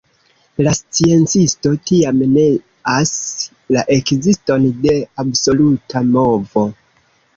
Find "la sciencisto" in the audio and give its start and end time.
0.67-1.73